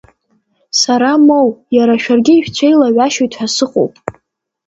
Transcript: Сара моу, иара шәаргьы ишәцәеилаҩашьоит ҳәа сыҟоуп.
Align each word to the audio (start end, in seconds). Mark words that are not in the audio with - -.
Сара 0.79 1.11
моу, 1.27 1.49
иара 1.75 1.95
шәаргьы 2.03 2.33
ишәцәеилаҩашьоит 2.35 3.31
ҳәа 3.37 3.47
сыҟоуп. 3.55 3.93